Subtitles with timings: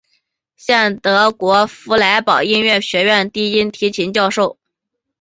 [0.55, 4.57] 现德国弗莱堡音乐学院低音提琴教授。